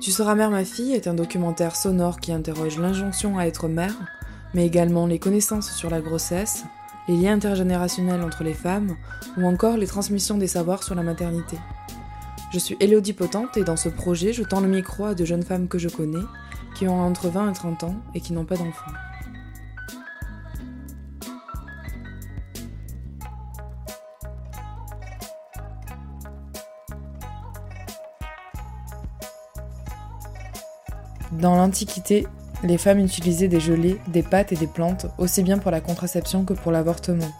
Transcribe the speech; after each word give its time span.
Tu 0.00 0.10
seras 0.10 0.34
mère 0.34 0.50
ma 0.50 0.64
fille 0.64 0.92
est 0.92 1.08
un 1.08 1.14
documentaire 1.14 1.74
sonore 1.74 2.20
qui 2.20 2.32
interroge 2.32 2.78
l'injonction 2.78 3.38
à 3.38 3.46
être 3.46 3.66
mère, 3.66 3.94
mais 4.54 4.66
également 4.66 5.06
les 5.06 5.18
connaissances 5.18 5.72
sur 5.72 5.90
la 5.90 6.00
grossesse, 6.00 6.64
les 7.08 7.16
liens 7.16 7.34
intergénérationnels 7.34 8.22
entre 8.22 8.44
les 8.44 8.54
femmes 8.54 8.96
ou 9.36 9.46
encore 9.46 9.76
les 9.76 9.86
transmissions 9.86 10.38
des 10.38 10.46
savoirs 10.46 10.82
sur 10.82 10.94
la 10.94 11.02
maternité. 11.02 11.56
Je 12.52 12.58
suis 12.58 12.76
Elodie 12.78 13.14
Potente 13.14 13.56
et 13.56 13.64
dans 13.64 13.76
ce 13.76 13.88
projet, 13.88 14.32
je 14.32 14.42
tends 14.42 14.60
le 14.60 14.68
micro 14.68 15.06
à 15.06 15.14
de 15.14 15.24
jeunes 15.24 15.42
femmes 15.42 15.68
que 15.68 15.78
je 15.78 15.88
connais, 15.88 16.24
qui 16.74 16.86
ont 16.86 17.00
entre 17.00 17.28
20 17.28 17.50
et 17.50 17.54
30 17.54 17.84
ans 17.84 17.96
et 18.14 18.20
qui 18.20 18.32
n'ont 18.32 18.44
pas 18.44 18.56
d'enfants. 18.56 18.92
Dans 31.32 31.56
l'Antiquité, 31.56 32.26
les 32.62 32.78
femmes 32.78 33.00
utilisaient 33.00 33.48
des 33.48 33.60
gelées, 33.60 34.00
des 34.08 34.22
pâtes 34.22 34.52
et 34.52 34.56
des 34.56 34.66
plantes, 34.66 35.06
aussi 35.18 35.42
bien 35.42 35.58
pour 35.58 35.70
la 35.70 35.80
contraception 35.80 36.44
que 36.44 36.54
pour 36.54 36.72
l'avortement. 36.72 37.30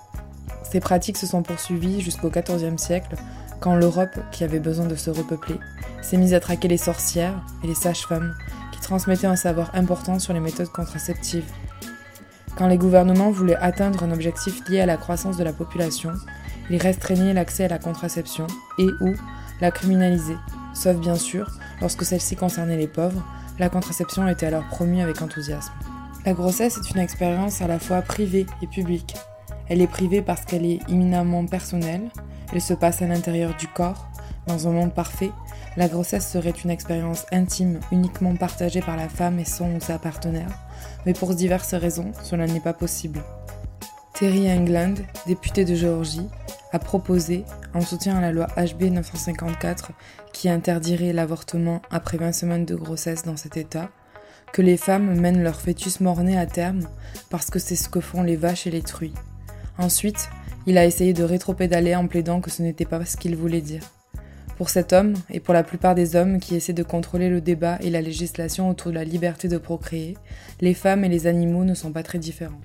Ces 0.70 0.80
pratiques 0.80 1.16
se 1.16 1.26
sont 1.26 1.42
poursuivies 1.42 2.00
jusqu'au 2.00 2.28
XIVe 2.30 2.76
siècle, 2.76 3.16
quand 3.60 3.76
l'Europe, 3.76 4.18
qui 4.32 4.44
avait 4.44 4.60
besoin 4.60 4.86
de 4.86 4.96
se 4.96 5.10
repeupler, 5.10 5.58
s'est 6.02 6.16
mise 6.16 6.34
à 6.34 6.40
traquer 6.40 6.68
les 6.68 6.76
sorcières 6.76 7.40
et 7.62 7.68
les 7.68 7.74
sages-femmes, 7.74 8.34
qui 8.72 8.80
transmettaient 8.80 9.26
un 9.26 9.36
savoir 9.36 9.70
important 9.74 10.18
sur 10.18 10.32
les 10.32 10.40
méthodes 10.40 10.68
contraceptives. 10.68 11.50
Quand 12.56 12.68
les 12.68 12.78
gouvernements 12.78 13.30
voulaient 13.30 13.56
atteindre 13.56 14.02
un 14.02 14.12
objectif 14.12 14.66
lié 14.68 14.80
à 14.80 14.86
la 14.86 14.96
croissance 14.96 15.36
de 15.36 15.44
la 15.44 15.52
population, 15.52 16.12
ils 16.70 16.82
restreignaient 16.82 17.34
l'accès 17.34 17.64
à 17.64 17.68
la 17.68 17.78
contraception 17.78 18.46
et 18.78 18.88
ou 19.00 19.14
la 19.60 19.70
criminalisaient, 19.70 20.38
sauf 20.74 20.96
bien 20.96 21.14
sûr 21.14 21.50
lorsque 21.80 22.04
celle-ci 22.04 22.36
concernait 22.36 22.76
les 22.76 22.88
pauvres, 22.88 23.22
la 23.58 23.68
contraception 23.68 24.28
était 24.28 24.46
alors 24.46 24.66
promue 24.66 25.00
avec 25.00 25.22
enthousiasme. 25.22 25.72
La 26.24 26.34
grossesse 26.34 26.76
est 26.76 26.90
une 26.90 27.00
expérience 27.00 27.62
à 27.62 27.66
la 27.66 27.78
fois 27.78 28.02
privée 28.02 28.46
et 28.62 28.66
publique. 28.66 29.14
Elle 29.68 29.80
est 29.80 29.86
privée 29.86 30.22
parce 30.22 30.44
qu'elle 30.44 30.64
est 30.64 30.80
éminemment 30.88 31.46
personnelle, 31.46 32.10
elle 32.52 32.60
se 32.60 32.74
passe 32.74 33.02
à 33.02 33.06
l'intérieur 33.06 33.54
du 33.56 33.68
corps. 33.68 34.08
Dans 34.46 34.68
un 34.68 34.72
monde 34.72 34.92
parfait, 34.92 35.32
la 35.76 35.88
grossesse 35.88 36.30
serait 36.30 36.50
une 36.50 36.70
expérience 36.70 37.26
intime, 37.32 37.80
uniquement 37.90 38.36
partagée 38.36 38.80
par 38.80 38.96
la 38.96 39.08
femme 39.08 39.38
et 39.38 39.44
son 39.44 39.74
ou 39.74 39.80
sa 39.80 39.98
partenaire, 39.98 40.48
mais 41.04 41.12
pour 41.12 41.34
diverses 41.34 41.74
raisons, 41.74 42.12
cela 42.22 42.46
n'est 42.46 42.60
pas 42.60 42.72
possible. 42.72 43.22
Terry 44.14 44.50
England, 44.50 44.94
député 45.26 45.64
de 45.64 45.74
Géorgie, 45.74 46.28
a 46.76 46.78
proposé, 46.78 47.44
en 47.72 47.80
soutien 47.80 48.18
à 48.18 48.20
la 48.20 48.32
loi 48.32 48.48
HB 48.58 48.92
954 48.92 49.92
qui 50.34 50.50
interdirait 50.50 51.14
l'avortement 51.14 51.80
après 51.90 52.18
20 52.18 52.32
semaines 52.32 52.64
de 52.66 52.74
grossesse 52.74 53.22
dans 53.22 53.38
cet 53.38 53.56
état, 53.56 53.88
que 54.52 54.60
les 54.60 54.76
femmes 54.76 55.18
mènent 55.18 55.42
leur 55.42 55.58
fœtus 55.58 56.00
mort-né 56.00 56.36
à 56.36 56.44
terme 56.44 56.86
parce 57.30 57.50
que 57.50 57.58
c'est 57.58 57.76
ce 57.76 57.88
que 57.88 58.00
font 58.00 58.22
les 58.22 58.36
vaches 58.36 58.66
et 58.66 58.70
les 58.70 58.82
truies. 58.82 59.14
Ensuite, 59.78 60.28
il 60.66 60.76
a 60.76 60.84
essayé 60.84 61.14
de 61.14 61.24
rétropédaler 61.24 61.96
en 61.96 62.08
plaidant 62.08 62.42
que 62.42 62.50
ce 62.50 62.60
n'était 62.60 62.84
pas 62.84 63.02
ce 63.06 63.16
qu'il 63.16 63.36
voulait 63.36 63.62
dire. 63.62 63.82
Pour 64.58 64.68
cet 64.68 64.92
homme, 64.92 65.14
et 65.30 65.40
pour 65.40 65.54
la 65.54 65.62
plupart 65.62 65.94
des 65.94 66.14
hommes 66.14 66.40
qui 66.40 66.56
essaient 66.56 66.74
de 66.74 66.82
contrôler 66.82 67.30
le 67.30 67.40
débat 67.40 67.78
et 67.80 67.88
la 67.88 68.02
législation 68.02 68.68
autour 68.68 68.90
de 68.90 68.96
la 68.96 69.04
liberté 69.04 69.48
de 69.48 69.56
procréer, 69.56 70.18
les 70.60 70.74
femmes 70.74 71.04
et 71.04 71.08
les 71.08 71.26
animaux 71.26 71.64
ne 71.64 71.74
sont 71.74 71.92
pas 71.92 72.02
très 72.02 72.18
différents. 72.18 72.60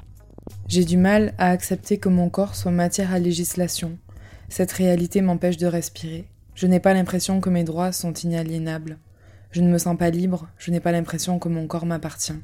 J'ai 0.68 0.86
du 0.86 0.98
mal 0.98 1.34
à 1.38 1.50
accepter 1.50 1.98
que 1.98 2.10
mon 2.10 2.30
corps 2.30 2.56
soit 2.56 2.72
matière 2.72 3.14
à 3.14 3.20
législation. 3.20 3.98
Cette 4.50 4.72
réalité 4.72 5.22
m'empêche 5.22 5.58
de 5.58 5.68
respirer. 5.68 6.28
Je 6.56 6.68
n'ai 6.68 6.80
pas 6.80 6.94
l'impression 6.94 7.42
que 7.42 7.50
mes 7.50 7.64
droits 7.64 7.92
sont 7.92 8.14
inaliénables. 8.14 8.98
Je 9.52 9.62
ne 9.62 9.70
me 9.70 9.78
sens 9.78 9.98
pas 9.98 10.10
libre, 10.10 10.48
je 10.58 10.72
n'ai 10.72 10.80
pas 10.80 10.92
l'impression 10.92 11.40
que 11.40 11.50
mon 11.50 11.68
corps 11.68 11.86
m'appartient. 11.86 12.40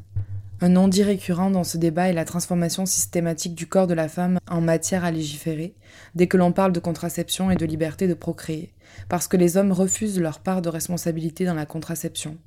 Un 0.59 0.69
non-dit 0.69 1.03
récurrent 1.03 1.51
dans 1.51 1.63
ce 1.63 1.77
débat 1.77 2.09
est 2.09 2.13
la 2.13 2.25
transformation 2.25 2.87
systématique 2.87 3.53
du 3.53 3.67
corps 3.67 3.85
de 3.85 3.93
la 3.93 4.07
femme 4.07 4.39
en 4.49 4.59
matière 4.59 5.05
à 5.05 5.11
légiférer, 5.11 5.75
dès 6.15 6.27
que 6.27 6.35
l'on 6.35 6.51
parle 6.51 6.71
de 6.71 6.79
contraception 6.79 7.51
et 7.51 7.55
de 7.55 7.65
liberté 7.65 8.07
de 8.07 8.15
procréer, 8.15 8.73
parce 9.07 9.27
que 9.27 9.37
les 9.37 9.55
hommes 9.55 9.71
refusent 9.71 10.19
leur 10.19 10.39
part 10.39 10.63
de 10.63 10.69
responsabilité 10.69 11.45
dans 11.45 11.53
la 11.53 11.67
contraception. 11.67 12.37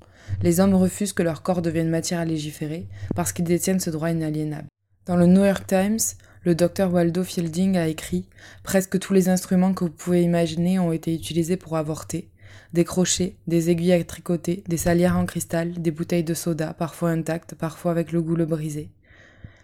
Les 0.42 0.58
hommes 0.58 0.74
refusent 0.74 1.12
que 1.12 1.22
leur 1.22 1.42
corps 1.42 1.62
devienne 1.62 1.88
matière 1.88 2.18
à 2.18 2.24
légiférer, 2.24 2.88
parce 3.14 3.32
qu'ils 3.32 3.44
détiennent 3.44 3.80
ce 3.80 3.90
droit 3.90 4.10
inaliénable. 4.10 4.66
Dans 5.06 5.16
le 5.16 5.24
New 5.24 5.42
York 5.42 5.66
Times, 5.66 5.98
le 6.44 6.54
docteur 6.54 6.92
Waldo 6.92 7.24
Fielding 7.24 7.78
a 7.78 7.88
écrit 7.88 8.26
Presque 8.62 8.98
tous 8.98 9.14
les 9.14 9.30
instruments 9.30 9.72
que 9.72 9.84
vous 9.84 9.90
pouvez 9.90 10.22
imaginer 10.22 10.78
ont 10.78 10.92
été 10.92 11.14
utilisés 11.14 11.56
pour 11.56 11.78
avorter. 11.78 12.28
Des 12.74 12.84
crochets, 12.84 13.34
des 13.46 13.70
aiguilles 13.70 13.94
à 13.94 14.04
tricoter, 14.04 14.62
des 14.68 14.76
salières 14.76 15.16
en 15.16 15.24
cristal, 15.24 15.72
des 15.80 15.90
bouteilles 15.90 16.22
de 16.22 16.34
soda, 16.34 16.74
parfois 16.74 17.10
intactes, 17.10 17.54
parfois 17.54 17.92
avec 17.92 18.12
le 18.12 18.20
goulot 18.20 18.44
brisé. 18.44 18.90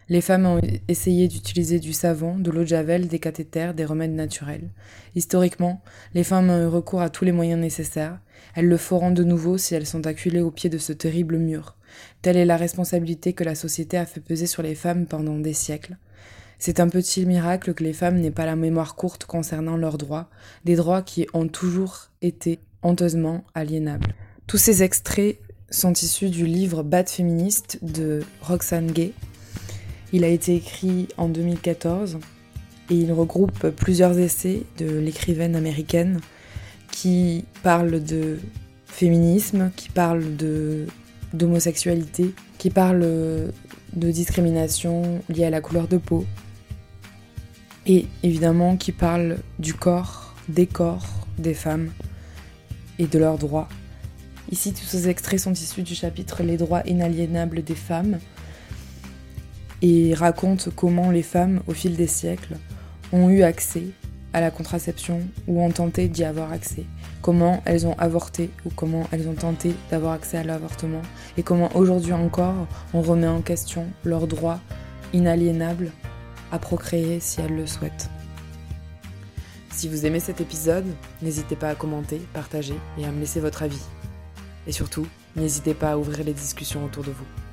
Les 0.09 0.21
femmes 0.21 0.47
ont 0.47 0.61
essayé 0.87 1.27
d'utiliser 1.27 1.81
du 1.81 1.93
savon, 1.93 2.39
de 2.39 2.53
l'eau 2.53 2.61
de 2.61 2.69
javel, 2.69 3.09
des 3.09 3.19
cathéters, 3.19 3.75
des 3.75 3.85
remèdes 3.85 4.15
naturels. 4.15 4.71
Historiquement, 5.17 5.83
les 6.15 6.23
femmes 6.23 6.49
ont 6.49 6.63
eu 6.63 6.67
recours 6.67 7.01
à 7.01 7.11
tous 7.11 7.25
les 7.25 7.33
moyens 7.33 7.61
nécessaires. 7.61 8.21
Elles 8.55 8.69
le 8.69 8.77
feront 8.77 9.11
de 9.11 9.25
nouveau 9.25 9.59
si 9.59 9.75
elles 9.75 9.87
sont 9.87 10.07
acculées 10.07 10.43
au 10.43 10.53
pied 10.53 10.71
de 10.71 10.79
ce 10.79 10.93
terrible 10.93 11.39
mur. 11.39 11.77
Telle 12.23 12.37
est 12.37 12.45
la 12.45 12.57
responsabilité 12.57 13.33
que 13.33 13.43
la 13.43 13.57
société 13.57 13.97
a 13.97 14.07
fait 14.07 14.21
peser 14.21 14.47
sur 14.47 14.63
les 14.63 14.77
femmes 14.77 15.07
pendant 15.07 15.39
des 15.39 15.53
siècles. 15.53 15.97
C'est 16.61 16.79
un 16.79 16.89
petit 16.89 17.27
miracle 17.27 17.75
que 17.75 17.85
les 17.85 17.93
femmes 17.93 18.21
n'aient 18.21 18.31
pas 18.31 18.47
la 18.47 18.57
mémoire 18.57 18.95
courte 18.95 19.25
concernant 19.25 19.77
leurs 19.77 19.99
droits, 19.99 20.31
des 20.65 20.77
droits 20.77 21.03
qui 21.03 21.27
ont 21.35 21.49
toujours 21.49 22.11
été 22.23 22.61
honteusement 22.83 23.45
aliénables. 23.55 24.15
Tous 24.47 24.57
ces 24.57 24.85
extraits 24.85 25.39
sont 25.69 25.93
issus 25.93 26.31
du 26.31 26.47
livre 26.47 26.85
Bad 26.85 27.09
féministe 27.09 27.81
de 27.83 28.23
Roxane 28.41 28.93
Gay. 28.93 29.13
Il 30.13 30.25
a 30.25 30.29
été 30.29 30.55
écrit 30.55 31.09
en 31.17 31.29
2014 31.29 32.19
et 32.91 32.95
il 32.95 33.13
regroupe 33.13 33.71
plusieurs 33.71 34.19
essais 34.19 34.63
de 34.79 34.99
l'écrivaine 34.99 35.57
américaine 35.57 36.21
qui 36.93 37.45
parlent 37.63 38.03
de 38.03 38.39
féminisme, 38.87 39.71
qui 39.77 39.89
parlent 39.89 40.37
de 40.37 40.87
d'homosexualité, 41.33 42.35
qui 42.57 42.71
parle 42.71 43.01
de 43.01 44.11
discrimination 44.11 45.21
liée 45.29 45.45
à 45.45 45.51
la 45.51 45.61
couleur 45.61 45.89
de 45.89 45.99
peau, 45.99 46.25
et 47.85 48.07
évidemment 48.23 48.77
qui 48.77 48.93
parle 48.93 49.39
du 49.59 49.75
corps, 49.75 50.35
des 50.49 50.67
corps 50.67 51.27
des 51.39 51.55
femmes 51.55 51.91
et 52.99 53.07
de 53.07 53.19
leurs 53.19 53.39
droits. 53.39 53.69
Ici, 54.51 54.73
tous 54.73 54.85
ces 54.85 55.09
extraits 55.09 55.41
sont 55.41 55.53
issus 55.53 55.83
du 55.83 55.95
chapitre 55.95 56.43
Les 56.43 56.57
droits 56.57 56.83
inaliénables 56.87 57.63
des 57.63 57.75
femmes 57.75 58.19
et 59.83 60.15
racontent 60.15 60.71
comment 60.75 61.11
les 61.11 61.23
femmes, 61.23 61.61
au 61.67 61.73
fil 61.73 61.97
des 61.97 62.07
siècles, 62.07 62.57
ont 63.13 63.29
eu 63.29 63.43
accès 63.43 63.85
à 64.33 64.41
la 64.41 64.51
contraception 64.51 65.21
ou 65.47 65.63
ont 65.63 65.71
tenté 65.71 66.09
d'y 66.09 66.25
avoir 66.25 66.53
accès, 66.53 66.85
comment 67.23 67.63
elles 67.65 67.87
ont 67.87 67.95
avorté 67.99 68.51
ou 68.67 68.71
comment 68.71 69.09
elles 69.11 69.29
ont 69.29 69.35
tenté 69.35 69.75
d'avoir 69.91 70.13
accès 70.13 70.37
à 70.37 70.45
l'avortement 70.45 71.03
et 71.39 71.43
comment 71.43 71.75
aujourd'hui 71.75 72.13
encore 72.13 72.67
on 72.93 73.01
remet 73.01 73.29
en 73.29 73.41
question 73.41 73.87
leur 74.05 74.27
droit 74.27 74.61
inaliénable 75.15 75.91
à 76.53 76.59
procréer 76.59 77.21
si 77.21 77.41
elles 77.41 77.57
le 77.57 77.67
souhaitent. 77.67 78.11
Si 79.71 79.89
vous 79.89 80.07
aimez 80.07 80.21
cet 80.21 80.41
épisode, 80.41 80.87
n'hésitez 81.23 81.57
pas 81.57 81.71
à 81.71 81.75
commenter, 81.75 82.21
partager 82.33 82.77
et 82.99 83.05
à 83.05 83.13
me 83.13 83.21
laisser 83.21 83.41
votre 83.41 83.63
avis. 83.63 83.83
Et 84.67 84.73
surtout, 84.73 85.07
n'hésitez 85.35 85.75
pas 85.75 85.93
à 85.93 85.99
ouvrir 85.99 86.25
les 86.25 86.33
discussions 86.33 86.85
autour 86.85 87.05
de 87.05 87.11
vous. 87.11 87.46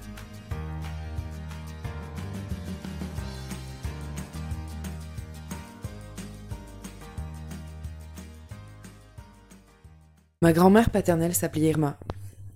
Ma 10.44 10.52
grand-mère 10.52 10.90
paternelle 10.90 11.34
s'appelait 11.34 11.70
Irma. 11.70 11.98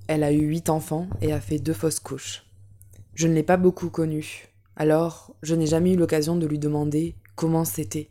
Elle 0.07 0.23
a 0.23 0.33
eu 0.33 0.41
huit 0.41 0.67
enfants 0.67 1.07
et 1.21 1.31
a 1.31 1.39
fait 1.39 1.57
deux 1.57 1.71
fausses 1.71 2.01
couches. 2.01 2.43
Je 3.13 3.29
ne 3.29 3.33
l'ai 3.33 3.43
pas 3.43 3.55
beaucoup 3.55 3.89
connue, 3.89 4.49
alors 4.75 5.33
je 5.41 5.55
n'ai 5.55 5.67
jamais 5.67 5.93
eu 5.93 5.95
l'occasion 5.95 6.35
de 6.35 6.45
lui 6.45 6.59
demander 6.59 7.15
comment 7.37 7.63
c'était. 7.63 8.09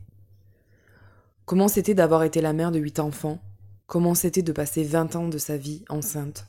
Comment 1.45 1.69
c'était 1.69 1.93
d'avoir 1.93 2.23
été 2.23 2.41
la 2.41 2.55
mère 2.55 2.73
de 2.73 2.79
huit 2.79 3.01
enfants, 3.01 3.39
comment 3.87 4.15
c'était 4.15 4.41
de 4.41 4.51
passer 4.51 4.83
vingt 4.83 5.15
ans 5.15 5.29
de 5.29 5.37
sa 5.37 5.59
vie 5.59 5.85
enceinte, 5.91 6.47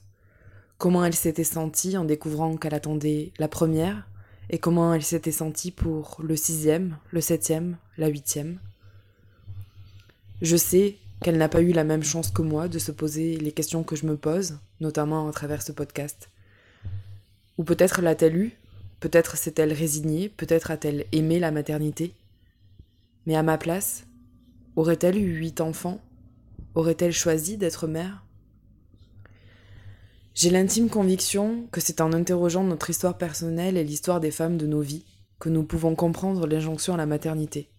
comment 0.78 1.04
elle 1.04 1.14
s'était 1.14 1.44
sentie 1.44 1.98
en 1.98 2.06
découvrant 2.06 2.56
qu'elle 2.56 2.76
attendait 2.76 3.34
la 3.40 3.50
première, 3.50 4.08
et 4.50 4.58
comment 4.58 4.94
elle 4.94 5.04
s'était 5.04 5.34
sentie 5.34 5.72
pour 5.72 6.22
le 6.24 6.38
sixième, 6.38 6.98
le 7.12 7.20
septième, 7.20 7.76
la 7.98 8.08
huitième? 8.08 8.62
Je 10.42 10.56
sais 10.56 10.96
qu'elle 11.22 11.38
n'a 11.38 11.50
pas 11.50 11.62
eu 11.62 11.72
la 11.72 11.84
même 11.84 12.04
chance 12.04 12.32
que 12.32 12.42
moi 12.42 12.68
de 12.68 12.80
se 12.80 12.92
poser 12.92 13.38
les 13.38 13.52
questions 13.52 13.84
que 13.84 13.96
je 13.96 14.06
me 14.06 14.18
pose, 14.18 14.60
notamment 14.80 15.28
à 15.28 15.32
travers 15.32 15.62
ce 15.62 15.72
podcast. 15.72 16.30
Ou 17.58 17.64
peut-être 17.64 18.02
l'a-t-elle 18.02 18.36
eu, 18.36 18.52
peut-être 19.00 19.38
s'est-elle 19.38 19.74
résignée, 19.74 20.30
peut-être 20.30 20.72
a-t-elle 20.72 21.06
aimé 21.12 21.40
la 21.40 21.52
maternité. 21.52 22.14
Mais 23.26 23.36
à 23.36 23.44
ma 23.44 23.58
place, 23.58 24.06
aurait-elle 24.76 25.18
eu 25.18 25.36
huit 25.38 25.60
enfants? 25.60 26.00
Aurait-elle 26.76 27.14
choisi 27.14 27.58
d'être 27.58 27.88
mère? 27.88 28.24
J'ai 30.36 30.52
l'intime 30.52 30.88
conviction 30.88 31.68
que 31.72 31.82
c'est 31.82 32.00
en 32.00 32.14
interrogeant 32.14 32.64
notre 32.64 32.92
histoire 32.92 33.18
personnelle 33.18 33.76
et 33.76 33.84
l'histoire 33.84 34.20
des 34.20 34.30
femmes 34.30 34.58
de 34.58 34.68
nos 34.68 34.82
vies 34.82 35.06
que 35.40 35.50
nous 35.50 35.64
pouvons 35.64 35.96
comprendre 35.96 36.46
l'injonction 36.46 36.94
à 36.94 36.98
la 36.98 37.08
maternité. 37.08 37.70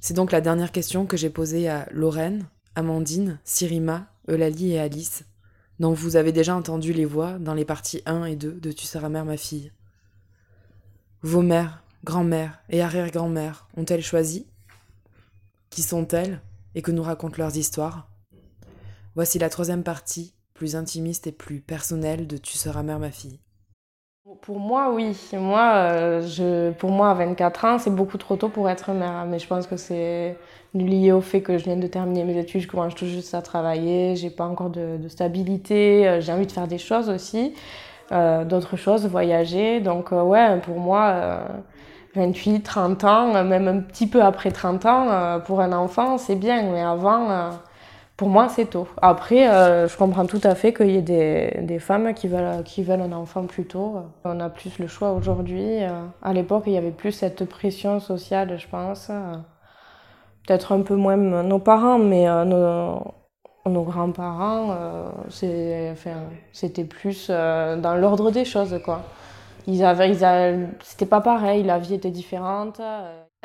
C'est 0.00 0.14
donc 0.14 0.32
la 0.32 0.40
dernière 0.40 0.72
question 0.72 1.06
que 1.06 1.16
j'ai 1.16 1.30
posée 1.30 1.68
à 1.68 1.88
Lorraine, 1.90 2.46
Amandine, 2.74 3.38
Sirima, 3.44 4.12
Eulalie 4.28 4.72
et 4.72 4.78
Alice, 4.78 5.24
dont 5.80 5.92
vous 5.92 6.16
avez 6.16 6.32
déjà 6.32 6.54
entendu 6.54 6.92
les 6.92 7.04
voix 7.04 7.38
dans 7.38 7.54
les 7.54 7.64
parties 7.64 8.02
1 8.06 8.24
et 8.24 8.36
2 8.36 8.52
de 8.52 8.72
Tu 8.72 8.86
seras 8.86 9.08
mère, 9.08 9.24
ma 9.24 9.36
fille. 9.36 9.72
Vos 11.22 11.42
mères, 11.42 11.82
grand-mères 12.04 12.62
et 12.68 12.82
arrière-grand-mères 12.82 13.68
ont-elles 13.76 14.02
choisi? 14.02 14.46
Qui 15.70 15.82
sont-elles? 15.82 16.40
Et 16.74 16.82
que 16.82 16.92
nous 16.92 17.02
racontent 17.02 17.38
leurs 17.38 17.56
histoires? 17.56 18.10
Voici 19.14 19.38
la 19.38 19.48
troisième 19.48 19.82
partie 19.82 20.34
plus 20.52 20.76
intimiste 20.76 21.26
et 21.26 21.32
plus 21.32 21.60
personnel 21.60 22.26
de 22.26 22.36
Tu 22.36 22.58
seras 22.58 22.82
mère, 22.82 22.98
ma 22.98 23.10
fille 23.10 23.40
Pour 24.42 24.58
moi, 24.58 24.90
oui. 24.92 25.16
Moi, 25.34 25.72
euh, 25.74 26.22
je, 26.22 26.72
pour 26.72 26.90
moi, 26.90 27.10
à 27.10 27.14
24 27.14 27.64
ans, 27.64 27.78
c'est 27.78 27.94
beaucoup 27.94 28.18
trop 28.18 28.34
tôt 28.34 28.48
pour 28.48 28.68
être 28.68 28.90
mère. 28.90 29.24
Mais 29.28 29.38
je 29.38 29.46
pense 29.46 29.68
que 29.68 29.76
c'est 29.76 30.36
lié 30.74 31.12
au 31.12 31.20
fait 31.20 31.42
que 31.42 31.58
je 31.58 31.64
viens 31.64 31.76
de 31.76 31.86
terminer 31.86 32.24
mes 32.24 32.36
études, 32.36 32.62
je 32.62 32.66
commence 32.66 32.96
tout 32.96 33.06
juste 33.06 33.34
à 33.34 33.42
travailler, 33.42 34.16
j'ai 34.16 34.30
pas 34.30 34.44
encore 34.44 34.70
de, 34.70 34.98
stabilité, 35.08 36.08
euh, 36.08 36.20
j'ai 36.20 36.32
envie 36.32 36.46
de 36.46 36.52
faire 36.52 36.66
des 36.66 36.78
choses 36.78 37.08
aussi, 37.08 37.54
euh, 38.10 38.44
d'autres 38.44 38.76
choses, 38.76 39.06
voyager. 39.06 39.78
Donc, 39.78 40.10
ouais, 40.10 40.58
pour 40.60 40.80
moi, 40.80 41.42
28, 42.16 42.62
30 42.62 43.04
ans, 43.04 43.44
même 43.44 43.68
un 43.68 43.78
petit 43.78 44.08
peu 44.08 44.22
après 44.22 44.50
30 44.50 44.86
ans, 44.86 45.40
pour 45.46 45.60
un 45.60 45.72
enfant, 45.72 46.18
c'est 46.18 46.36
bien. 46.36 46.64
Mais 46.72 46.82
avant 46.82 47.50
pour 48.16 48.28
moi, 48.30 48.48
c'est 48.48 48.70
tôt. 48.70 48.88
Après, 49.02 49.48
euh, 49.48 49.88
je 49.88 49.96
comprends 49.96 50.24
tout 50.24 50.40
à 50.42 50.54
fait 50.54 50.72
qu'il 50.72 50.90
y 50.90 50.96
ait 50.96 51.02
des, 51.02 51.58
des, 51.62 51.78
femmes 51.78 52.14
qui 52.14 52.28
veulent, 52.28 52.62
qui 52.64 52.82
veulent 52.82 53.02
un 53.02 53.12
enfant 53.12 53.44
plus 53.44 53.66
tôt. 53.66 53.96
On 54.24 54.40
a 54.40 54.48
plus 54.48 54.78
le 54.78 54.86
choix 54.86 55.12
aujourd'hui. 55.12 55.82
Euh, 55.82 55.90
à 56.22 56.32
l'époque, 56.32 56.64
il 56.66 56.72
y 56.72 56.78
avait 56.78 56.92
plus 56.92 57.12
cette 57.12 57.44
pression 57.44 58.00
sociale, 58.00 58.58
je 58.58 58.66
pense. 58.68 59.08
Peut-être 60.46 60.72
un 60.72 60.80
peu 60.80 60.96
moins 60.96 61.16
nos 61.16 61.58
parents, 61.58 61.98
mais 61.98 62.26
euh, 62.26 62.44
nos, 62.46 63.70
nos 63.70 63.82
grands-parents, 63.82 64.74
c'était 65.28 66.84
plus 66.84 67.28
dans 67.28 67.96
l'ordre 68.00 68.30
des 68.30 68.46
choses, 68.46 68.80
quoi. 68.82 69.02
Ils 69.66 69.84
avaient, 69.84 70.10
ils 70.10 70.68
c'était 70.82 71.06
pas 71.06 71.20
pareil, 71.20 71.64
la 71.64 71.78
vie 71.78 71.94
était 71.94 72.10
différente. 72.10 72.80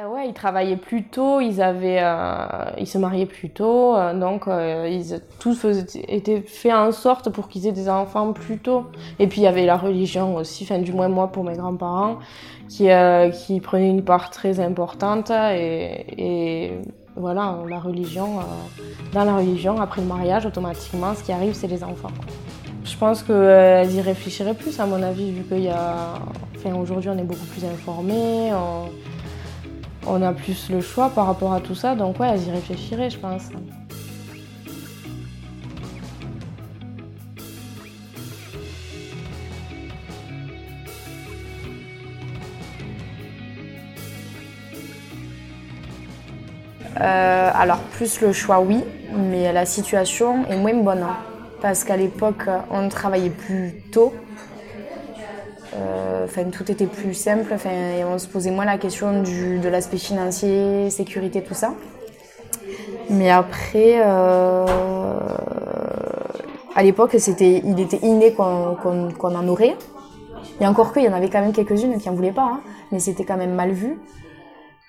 Euh, 0.02 0.08
ouais, 0.08 0.28
ils 0.30 0.34
travaillaient 0.34 0.78
plus 0.78 1.04
tôt, 1.04 1.42
ils 1.42 1.62
avaient, 1.62 2.00
euh, 2.02 2.46
ils 2.78 2.88
se 2.88 2.98
mariaient 2.98 3.26
plus 3.26 3.50
tôt, 3.50 3.96
euh, 3.96 4.18
donc 4.18 4.46
ils, 4.48 5.22
tout 5.40 5.56
était 6.08 6.42
fait 6.42 6.74
en 6.74 6.92
sorte 6.92 7.30
pour 7.30 7.50
qu'ils 7.50 7.68
aient 7.68 7.72
des 7.72 7.90
enfants 7.90 8.34
plus 8.34 8.58
tôt. 8.58 8.86
Et 9.20 9.28
puis 9.28 9.42
il 9.42 9.44
y 9.44 9.48
avait 9.48 9.66
la 9.66 9.78
religion 9.78 10.36
aussi, 10.36 10.64
enfin 10.64 10.80
du 10.80 10.94
moins 10.94 11.08
moi 11.08 11.28
pour 11.28 11.44
mes 11.44 11.56
grands-parents, 11.56 12.20
qui 12.70 12.90
qui 13.34 13.60
prenait 13.60 13.90
une 13.90 14.04
part 14.04 14.30
très 14.30 14.60
importante 14.60 15.30
et, 15.30 16.06
et 16.18 16.72
voilà, 17.16 17.58
la 17.68 17.80
religion, 17.80 18.40
dans 19.14 19.24
la 19.26 19.36
religion 19.36 19.80
après 19.82 20.02
le 20.02 20.08
mariage 20.08 20.46
automatiquement, 20.46 21.14
ce 21.16 21.24
qui 21.24 21.32
arrive 21.32 21.54
c'est 21.54 21.68
les 21.68 21.84
enfants. 21.84 22.14
Je 22.84 22.98
pense 22.98 23.24
qu'elles 23.24 23.92
y 23.92 24.02
réfléchiraient 24.02 24.56
plus 24.56 24.80
à 24.80 24.86
mon 24.86 25.04
avis 25.04 25.32
vu 25.32 25.44
qu'il 25.44 25.64
y 25.64 25.70
a, 25.70 26.16
enfin 26.56 26.74
aujourd'hui 26.76 27.10
on 27.10 27.18
est 27.18 27.24
beaucoup 27.24 27.46
plus 27.46 27.66
informés 27.66 28.52
a 30.22 30.34
plus 30.34 30.70
le 30.70 30.82
choix 30.82 31.10
par 31.10 31.28
rapport 31.28 31.54
à 31.54 31.60
tout 31.60 31.76
ça, 31.76 31.96
donc 31.96 32.20
ouais, 32.20 32.30
elles 32.30 32.48
y 32.48 32.52
réfléchiraient, 32.52 33.10
je 33.10 33.18
pense. 33.18 33.50
Euh, 47.00 47.50
alors 47.56 47.80
plus 47.80 48.22
le 48.22 48.32
choix 48.32 48.60
oui, 48.60 48.84
mais 49.12 49.52
la 49.52 49.66
situation 49.66 50.46
est 50.48 50.58
moins 50.58 50.76
bonne. 50.76 51.02
Hein. 51.02 51.18
parce 51.62 51.84
qu'à 51.84 51.98
l'époque, 51.98 52.44
on 52.70 52.90
travaillait 52.90 53.30
plus 53.30 53.84
tôt, 53.92 54.14
enfin, 56.32 56.50
tout 56.50 56.72
était 56.72 56.86
plus 56.86 57.14
simple. 57.14 57.52
Enfin, 57.54 57.70
et 57.70 58.04
on 58.04 58.18
se 58.18 58.28
posait 58.28 58.52
moins 58.52 58.66
la 58.66 58.78
question 58.78 59.22
du, 59.22 59.60
de 59.60 59.70
l'aspect 59.70 59.98
financier, 59.98 60.90
sécurité, 60.90 61.44
tout 61.44 61.54
ça. 61.54 61.74
Mais 63.10 63.30
après, 63.30 64.02
euh, 64.06 64.66
à 66.76 66.84
l'époque, 66.84 67.16
c'était, 67.20 67.62
il 67.64 67.80
était 67.80 68.00
inné 68.06 68.34
qu'on, 68.34 68.76
qu'on, 68.76 69.36
en 69.36 69.48
aurait. 69.48 69.76
Et 70.60 70.68
encore 70.68 70.94
qu'il 70.94 71.04
y 71.04 71.10
en 71.10 71.14
avait 71.14 71.30
quand 71.30 71.42
même 71.42 71.54
quelques-unes 71.54 72.00
qui 72.00 72.10
en 72.10 72.14
voulaient 72.14 72.32
pas, 72.32 72.44
hein. 72.44 72.62
mais 72.92 73.00
c'était 73.00 73.26
quand 73.26 73.38
même 73.38 73.54
mal 73.54 73.72
vu. 73.72 73.98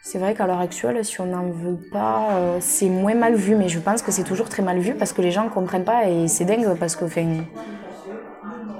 C'est 0.04 0.18
vrai 0.18 0.34
qu'à 0.34 0.46
l'heure 0.46 0.60
actuelle, 0.60 1.04
si 1.04 1.20
on 1.20 1.26
n'en 1.26 1.44
veut 1.44 1.78
pas, 1.92 2.32
euh, 2.32 2.58
c'est 2.60 2.88
moins 2.88 3.14
mal 3.14 3.34
vu, 3.34 3.54
mais 3.54 3.68
je 3.68 3.78
pense 3.78 4.02
que 4.02 4.10
c'est 4.10 4.24
toujours 4.24 4.48
très 4.48 4.62
mal 4.62 4.78
vu 4.78 4.94
parce 4.94 5.12
que 5.12 5.22
les 5.22 5.30
gens 5.30 5.44
ne 5.44 5.48
comprennent 5.48 5.84
pas 5.84 6.08
et 6.08 6.28
c'est 6.28 6.44
dingue 6.44 6.76
parce 6.78 6.96
que, 6.96 7.04
enfin, 7.04 7.26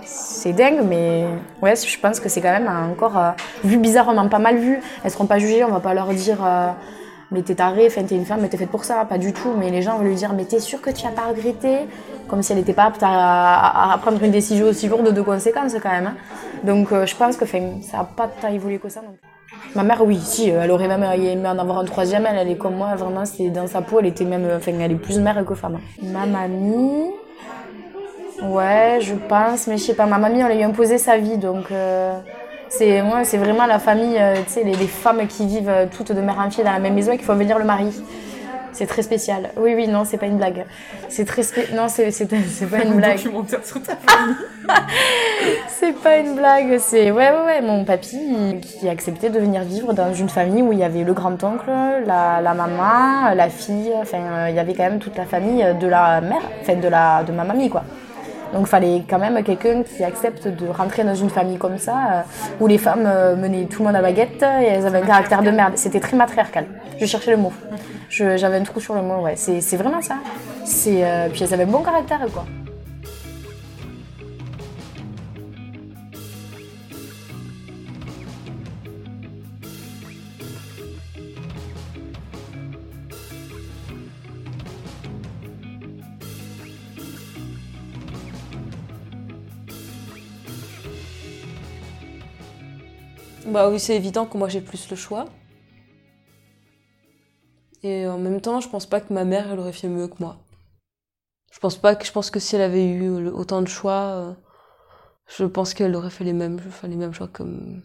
c'est 0.05 0.53
dingue, 0.53 0.81
mais 0.85 1.25
ouais, 1.63 1.75
je 1.77 1.99
pense 1.99 2.21
que 2.21 2.29
c'est 2.29 2.41
quand 2.41 2.53
même 2.53 2.71
encore 2.91 3.19
euh, 3.19 3.31
vu 3.65 3.79
bizarrement, 3.79 4.29
pas 4.29 4.39
mal 4.39 4.57
vu. 4.57 4.81
Elles 5.05 5.11
seront 5.11 5.27
pas 5.27 5.39
jugées, 5.39 5.65
on 5.65 5.71
va 5.71 5.81
pas 5.81 5.95
leur 5.95 6.09
dire 6.09 6.39
euh, 6.45 6.69
mais 7.31 7.43
t'es 7.43 7.55
tarée, 7.55 7.89
t'es 7.89 8.15
une 8.15 8.27
femme, 8.27 8.41
mais 8.43 8.49
t'es 8.49 8.59
faite 8.59 8.71
pour 8.71 8.85
ça, 8.85 9.05
pas 9.05 9.19
du 9.19 9.33
tout. 9.33 9.53
Mais 9.59 9.71
les 9.71 9.83
gens 9.83 9.97
vont 9.97 10.05
lui 10.05 10.15
dire 10.15 10.33
mais 10.35 10.45
t'es 10.45 10.61
sûre 10.61 10.81
que 10.81 10.91
tu 10.91 11.07
as 11.07 11.11
pas 11.11 11.29
regretté? 11.29 11.89
Comme 12.29 12.43
si 12.43 12.53
elle 12.53 12.59
n'était 12.59 12.75
pas 12.75 12.85
apte 12.85 13.03
à, 13.03 13.99
prendre 14.03 14.23
une 14.23 14.31
décision 14.31 14.67
aussi 14.67 14.89
lourde 14.89 15.13
de 15.13 15.23
conséquences 15.23 15.75
quand 15.83 15.91
même. 15.91 16.09
Hein. 16.09 16.15
Donc 16.65 16.93
euh, 16.93 17.07
je 17.07 17.17
pense 17.17 17.37
que 17.37 17.47
ça 17.47 17.59
n'a 17.59 18.05
pas 18.05 18.29
tant 18.41 18.49
évolué 18.49 18.79
que 18.79 18.89
ça. 18.89 19.01
Ma 19.75 19.83
mère, 19.83 20.03
oui, 20.05 20.19
si, 20.23 20.49
elle 20.49 20.71
aurait 20.71 20.89
même 20.89 21.03
aimé 21.03 21.49
en 21.49 21.59
avoir 21.59 21.79
un 21.79 21.85
troisième. 21.85 22.27
Elle, 22.27 22.51
est 22.51 22.57
comme 22.57 22.75
moi, 22.75 22.95
vraiment, 22.95 23.25
c'est 23.25 23.49
dans 23.49 23.67
sa 23.67 23.81
peau, 23.81 24.01
elle 24.01 24.07
était 24.07 24.25
même, 24.25 24.47
elle 24.67 24.93
est 24.93 24.95
plus 24.97 25.19
mère 25.19 25.45
que 25.47 25.55
femme. 25.55 25.79
Ma 26.03 26.27
mamie, 26.27 27.11
Ouais, 28.43 28.99
je 29.01 29.15
pense, 29.15 29.69
mais 29.69 29.77
je 29.77 29.85
sais 29.85 29.95
pas, 29.95 30.07
ma 30.07 30.19
mamie, 30.19 30.43
on 30.43 30.49
lui 30.49 30.63
a 30.63 30.67
imposé 30.67 30.99
sa 30.99 31.17
vie, 31.17 31.39
donc 31.39 31.71
euh, 31.71 32.19
c'est 32.69 33.01
moi, 33.03 33.25
c'est 33.25 33.37
vraiment 33.37 33.67
la 33.67 33.79
famille, 33.79 34.17
euh, 34.19 34.35
tu 34.45 34.53
sais, 34.55 34.65
les, 34.65 34.75
femmes 34.89 35.27
qui 35.29 35.47
vivent 35.47 35.69
euh, 35.69 35.87
toutes 35.91 36.11
de 36.13 36.21
mère 36.21 36.39
en 36.41 36.51
fille 36.51 36.65
dans 36.65 36.73
la 36.73 36.81
même 36.81 36.95
maison 36.95 37.13
et 37.13 37.19
qui 37.19 37.25
font 37.25 37.37
venir 37.37 37.59
le 37.59 37.65
mari. 37.65 37.93
C'est 38.73 38.87
très 38.87 39.03
spécial. 39.03 39.51
Oui, 39.59 39.75
oui, 39.77 39.87
non, 39.87 40.05
c'est 40.05 40.17
pas 40.17 40.27
une 40.27 40.39
blague. 40.39 40.65
C'est 41.09 41.27
très 41.27 41.43
spécial. 41.43 41.77
Non, 41.77 41.89
c'est, 41.89 42.05
pas 42.69 42.83
une 42.83 42.97
blague. 42.97 43.17
documentaire 43.17 43.65
sur 43.65 43.83
ta 43.83 43.95
famille. 43.97 44.35
c'est 45.69 45.93
pas 45.93 46.17
une 46.17 46.35
blague. 46.35 46.79
C'est, 46.79 47.11
ouais, 47.11 47.31
ouais, 47.31 47.45
ouais, 47.45 47.61
mon 47.61 47.85
papy 47.85 48.59
qui 48.63 48.89
a 48.89 48.93
accepté 48.93 49.29
de 49.29 49.39
venir 49.39 49.63
vivre 49.63 49.93
dans 49.93 50.15
une 50.15 50.31
famille 50.31 50.63
où 50.63 50.73
il 50.73 50.79
y 50.79 50.85
avait 50.85 51.05
le 51.05 51.13
grand-oncle, 51.13 51.71
la, 52.07 52.41
la 52.41 52.55
maman, 52.55 53.35
la 53.35 53.51
fille, 53.51 53.93
enfin, 54.01 54.49
il 54.49 54.57
y 54.57 54.59
avait 54.59 54.73
quand 54.73 54.85
même 54.85 54.99
toute 54.99 55.19
la 55.19 55.27
famille 55.27 55.65
de 55.79 55.87
la 55.87 56.23
mère, 56.23 56.43
enfin, 56.63 56.75
de 56.75 56.89
la, 56.89 57.23
de 57.25 57.33
ma 57.33 57.45
mamie, 57.45 57.69
quoi. 57.69 57.85
Donc 58.53 58.63
il 58.63 58.69
fallait 58.69 59.03
quand 59.09 59.19
même 59.19 59.43
quelqu'un 59.43 59.83
qui 59.83 60.05
accepte 60.05 60.47
de 60.47 60.69
rentrer 60.69 61.05
dans 61.05 61.15
une 61.15 61.31
famille 61.31 61.59
comme 61.59 61.79
ça, 61.79 61.95
euh, 61.95 62.21
où 62.61 62.67
les 62.67 62.79
femmes 62.79 63.07
euh, 63.07 63.35
menaient 63.35 63.65
tout 63.65 63.81
le 63.81 63.87
monde 63.87 63.97
à 63.97 64.03
baguette 64.03 64.43
et 64.43 64.67
elles 64.67 64.87
avaient 64.87 64.99
un 64.99 65.07
caractère 65.07 65.43
de 65.43 65.51
merde. 65.51 65.73
C'était 65.77 66.01
très 66.01 66.17
matriarcal. 66.17 66.67
Je 67.01 67.07
cherchais 67.07 67.31
le 67.31 67.39
mot. 67.39 67.53
J'avais 68.09 68.59
un 68.59 68.63
trou 68.63 68.79
sur 68.81 68.95
le 68.95 69.03
mot, 69.03 69.23
ouais. 69.23 69.35
C'est 69.37 69.77
vraiment 69.77 70.03
ça. 70.03 70.17
Euh, 70.87 71.29
puis 71.31 71.43
elles 71.43 71.55
avaient 71.55 71.65
un 71.65 71.67
bon 71.67 71.83
caractère, 71.83 72.21
quoi. 72.33 72.45
Bah 93.53 93.69
oui, 93.69 93.79
c'est 93.79 93.95
évident 93.95 94.25
que 94.25 94.39
moi 94.39 94.49
j'ai 94.49 94.63
plus 94.63 94.89
le 94.89 94.97
choix. 94.97 95.27
Et 97.83 98.07
en 98.07 98.19
même 98.19 98.41
temps, 98.41 98.61
je 98.61 98.69
pense 98.69 98.87
pas 98.87 99.01
que 99.03 99.13
ma 99.13 99.25
mère 99.25 99.53
elle 99.53 99.59
aurait 99.59 99.75
fait 99.75 99.89
mieux 99.89 100.09
que 100.09 100.17
moi. 100.21 100.39
Je 101.53 101.59
pense 101.59 101.77
pas 101.77 101.95
que 101.95 102.07
je 102.07 102.13
pense 102.13 102.31
que 102.31 102.41
si 102.41 102.57
elle 102.57 102.63
avait 102.63 102.89
eu 102.89 103.29
autant 103.29 103.61
de 103.61 103.69
choix, 103.69 104.05
euh, 104.15 104.33
je 105.27 105.45
pense 105.45 105.75
qu'elle 105.75 105.95
aurait 105.95 106.09
fait 106.09 106.25
les 106.25 106.33
mêmes, 106.33 106.61
les 106.85 106.97
mêmes 106.97 107.13
choix 107.13 107.29
comme 107.29 107.83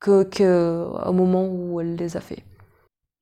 que, 0.00 0.86
au 1.06 1.12
moment 1.12 1.46
où 1.46 1.80
elle 1.80 1.96
les 1.96 2.18
a 2.18 2.20
fait. 2.20 2.44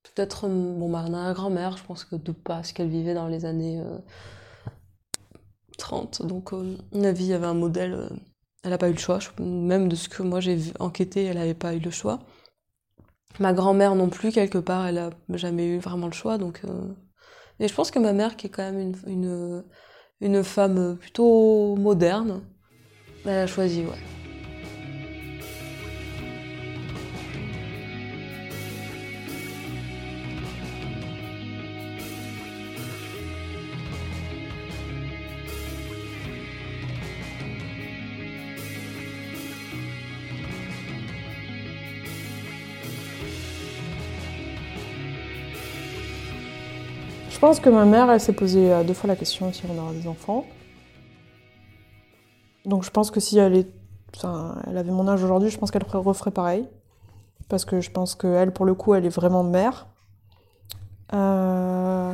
Peut-être 0.02 0.46
euh, 0.46 0.74
bon 0.78 0.88
ma 0.88 1.32
grand-mère, 1.32 1.76
je 1.76 1.84
pense 1.84 2.04
que 2.04 2.16
de 2.16 2.32
parce 2.32 2.72
qu'elle 2.72 2.88
vivait 2.88 3.14
dans 3.14 3.28
les 3.28 3.44
années 3.44 3.80
30, 5.78 6.22
euh, 6.22 6.24
donc 6.26 6.52
euh, 6.52 6.76
la 6.90 7.12
vie 7.12 7.32
avait 7.32 7.46
un 7.46 7.54
modèle 7.54 8.10
elle 8.62 8.70
n'a 8.70 8.78
pas 8.78 8.88
eu 8.88 8.92
le 8.92 8.98
choix. 8.98 9.18
Même 9.38 9.88
de 9.88 9.96
ce 9.96 10.08
que 10.08 10.22
moi 10.22 10.40
j'ai 10.40 10.58
enquêté, 10.78 11.24
elle 11.24 11.38
n'avait 11.38 11.54
pas 11.54 11.74
eu 11.74 11.80
le 11.80 11.90
choix. 11.90 12.20
Ma 13.40 13.52
grand-mère 13.52 13.94
non 13.94 14.08
plus, 14.08 14.32
quelque 14.32 14.58
part, 14.58 14.86
elle 14.86 14.96
n'a 15.28 15.36
jamais 15.36 15.66
eu 15.68 15.78
vraiment 15.78 16.06
le 16.06 16.12
choix. 16.12 16.38
Donc, 16.38 16.60
euh... 16.64 16.88
je 17.60 17.72
pense 17.72 17.90
que 17.90 17.98
ma 17.98 18.12
mère, 18.12 18.36
qui 18.36 18.48
est 18.48 18.50
quand 18.50 18.72
même 18.72 18.94
une, 19.06 19.64
une 20.20 20.42
femme 20.42 20.96
plutôt 20.98 21.76
moderne. 21.76 22.42
Elle 23.24 23.38
a 23.38 23.46
choisi, 23.46 23.82
ouais. 23.82 24.17
Je 47.38 47.40
pense 47.40 47.60
que 47.60 47.70
ma 47.70 47.84
mère, 47.84 48.10
elle 48.10 48.18
s'est 48.18 48.32
posé 48.32 48.72
euh, 48.72 48.82
deux 48.82 48.94
fois 48.94 49.06
la 49.06 49.14
question 49.14 49.52
si 49.52 49.62
on 49.70 49.78
aura 49.78 49.92
des 49.92 50.08
enfants. 50.08 50.44
Donc 52.64 52.82
je 52.82 52.90
pense 52.90 53.12
que 53.12 53.20
si 53.20 53.38
elle, 53.38 53.54
est, 53.54 53.68
enfin, 54.16 54.56
elle 54.66 54.76
avait 54.76 54.90
mon 54.90 55.06
âge 55.06 55.22
aujourd'hui, 55.22 55.48
je 55.48 55.56
pense 55.56 55.70
qu'elle 55.70 55.84
referait 55.84 56.32
pareil. 56.32 56.68
Parce 57.48 57.64
que 57.64 57.80
je 57.80 57.92
pense 57.92 58.16
qu'elle, 58.16 58.52
pour 58.52 58.66
le 58.66 58.74
coup, 58.74 58.92
elle 58.92 59.06
est 59.06 59.08
vraiment 59.08 59.44
mère. 59.44 59.86
Euh, 61.14 62.12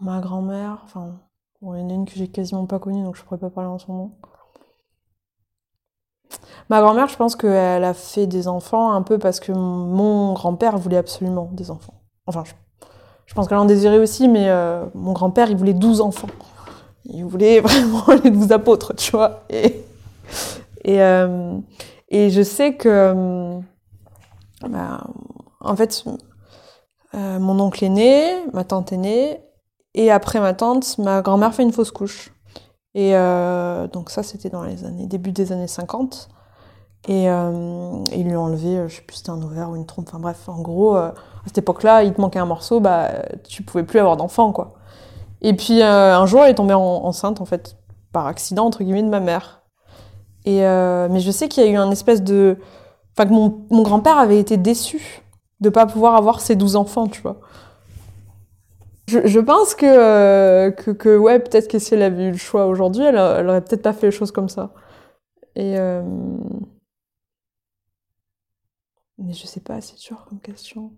Ma 0.00 0.18
grand-mère, 0.18 0.80
enfin, 0.82 1.20
il 1.62 1.68
y 1.68 1.70
en 1.82 1.88
a 1.88 1.92
une 1.92 2.06
que 2.06 2.14
j'ai 2.16 2.26
quasiment 2.26 2.66
pas 2.66 2.80
connue, 2.80 3.04
donc 3.04 3.14
je 3.14 3.22
pourrais 3.22 3.38
pas 3.38 3.50
parler 3.50 3.70
en 3.70 3.78
son 3.78 3.92
nom. 3.94 4.12
Ma 6.70 6.80
grand-mère, 6.80 7.06
je 7.06 7.16
pense 7.16 7.36
qu'elle 7.36 7.84
a 7.84 7.94
fait 7.94 8.26
des 8.26 8.48
enfants 8.48 8.90
un 8.90 9.02
peu 9.02 9.16
parce 9.16 9.38
que 9.38 9.52
mon 9.52 10.32
grand-père 10.32 10.76
voulait 10.76 10.96
absolument 10.96 11.50
des 11.52 11.70
enfants. 11.70 12.02
Enfin, 12.26 12.42
je 12.44 12.52
je 13.26 13.34
pense 13.34 13.48
qu'elle 13.48 13.58
en 13.58 13.64
désirait 13.64 13.98
aussi, 13.98 14.28
mais 14.28 14.48
euh, 14.48 14.84
mon 14.94 15.12
grand-père, 15.12 15.50
il 15.50 15.56
voulait 15.56 15.74
12 15.74 16.00
enfants. 16.00 16.28
Il 17.04 17.24
voulait 17.24 17.60
vraiment 17.64 18.04
les 18.24 18.30
12 18.30 18.52
apôtres, 18.52 18.94
tu 18.94 19.10
vois. 19.10 19.42
Et, 19.50 19.84
et, 20.84 21.02
euh, 21.02 21.58
et 22.08 22.30
je 22.30 22.42
sais 22.42 22.74
que, 22.76 22.88
euh, 22.88 23.58
bah, 24.68 25.06
en 25.60 25.76
fait, 25.76 26.04
mon 27.12 27.60
oncle 27.60 27.84
est 27.84 27.88
né, 27.88 28.36
ma 28.52 28.62
tante 28.62 28.92
est 28.92 28.98
née, 28.98 29.40
et 29.94 30.10
après 30.10 30.38
ma 30.38 30.52
tante, 30.52 30.98
ma 30.98 31.22
grand-mère 31.22 31.54
fait 31.54 31.62
une 31.62 31.72
fausse 31.72 31.90
couche. 31.90 32.32
Et 32.94 33.12
donc 33.92 34.10
ça, 34.10 34.22
c'était 34.22 34.50
dans 34.50 34.62
les 34.62 34.84
années, 34.84 35.06
début 35.06 35.32
des 35.32 35.50
années 35.52 35.66
50. 35.66 36.28
Et 37.08 37.26
ils 37.26 38.24
lui 38.24 38.36
ont 38.36 38.42
enlevé, 38.42 38.88
je 38.88 38.96
sais 38.96 39.02
plus 39.02 39.14
si 39.14 39.18
c'était 39.18 39.30
un 39.30 39.40
ovaire 39.40 39.70
ou 39.70 39.76
une 39.76 39.86
trompe, 39.86 40.08
enfin 40.08 40.18
bref, 40.18 40.48
en 40.48 40.60
gros, 40.60 40.96
à 40.96 41.14
cette 41.46 41.58
époque-là, 41.58 42.02
il 42.02 42.12
te 42.12 42.20
manquait 42.20 42.40
un 42.40 42.46
morceau, 42.46 42.80
bah, 42.80 43.10
tu 43.48 43.62
pouvais 43.62 43.84
plus 43.84 44.00
avoir 44.00 44.16
d'enfant, 44.16 44.50
quoi. 44.50 44.74
Et 45.42 45.54
puis 45.54 45.82
euh, 45.82 46.16
un 46.16 46.26
jour, 46.26 46.42
elle 46.42 46.50
est 46.50 46.54
tombée 46.54 46.74
enceinte, 46.74 47.40
en 47.40 47.44
fait, 47.44 47.76
par 48.12 48.26
accident, 48.26 48.66
entre 48.66 48.82
guillemets, 48.82 49.02
de 49.02 49.08
ma 49.08 49.20
mère. 49.20 49.62
Et, 50.44 50.64
euh, 50.64 51.08
mais 51.10 51.20
je 51.20 51.30
sais 51.30 51.48
qu'il 51.48 51.64
y 51.64 51.66
a 51.66 51.70
eu 51.70 51.76
un 51.76 51.90
espèce 51.90 52.22
de... 52.22 52.56
Enfin, 53.16 53.28
que 53.28 53.32
mon, 53.32 53.82
grand-père 53.82 54.18
avait 54.18 54.38
été 54.38 54.56
déçu 54.56 55.22
de 55.60 55.68
pas 55.68 55.86
pouvoir 55.86 56.16
avoir 56.16 56.40
ses 56.40 56.56
douze 56.56 56.76
enfants, 56.76 57.06
tu 57.06 57.22
vois. 57.22 57.40
Je, 59.06 59.38
pense 59.38 59.76
que, 59.76 59.86
euh, 59.86 60.72
que, 60.72 60.90
que, 60.90 61.16
ouais, 61.16 61.38
peut-être 61.38 61.68
que 61.68 61.78
si 61.78 61.94
elle 61.94 62.02
avait 62.02 62.24
eu 62.24 62.32
le 62.32 62.36
choix 62.36 62.66
aujourd'hui, 62.66 63.04
elle, 63.04 63.16
elle 63.16 63.48
aurait 63.48 63.60
peut-être 63.60 63.82
pas 63.82 63.92
fait 63.92 64.06
les 64.06 64.12
choses 64.12 64.32
comme 64.32 64.48
ça. 64.48 64.70
Et... 65.54 65.76
Mais 69.18 69.32
je 69.32 69.46
sais 69.46 69.60
pas, 69.60 69.80
c'est 69.80 69.98
dur 69.98 70.24
comme 70.28 70.40
question 70.40 70.92